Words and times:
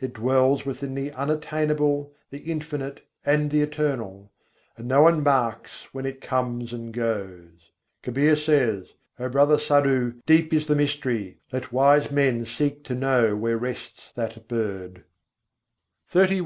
It 0.00 0.12
dwells 0.12 0.66
within 0.66 0.94
the 0.94 1.12
Unattainable, 1.12 2.12
the 2.28 2.40
Infinite, 2.40 3.00
and 3.24 3.50
the 3.50 3.62
Eternal; 3.62 4.30
and 4.76 4.86
no 4.86 5.00
one 5.00 5.22
marks 5.22 5.88
when 5.92 6.04
it 6.04 6.20
comes 6.20 6.74
and 6.74 6.92
goes. 6.92 7.70
Kabîr 8.04 8.36
says: 8.36 8.88
"O 9.18 9.30
brother 9.30 9.58
Sadhu! 9.58 10.20
deep 10.26 10.52
is 10.52 10.66
the 10.66 10.76
mystery. 10.76 11.38
Let 11.52 11.72
wise 11.72 12.10
men 12.10 12.44
seek 12.44 12.84
to 12.84 12.94
know 12.94 13.34
where 13.34 13.56
rests 13.56 14.12
that 14.14 14.46
bird." 14.46 15.04
XXXI 16.12 16.30
II. 16.32 16.40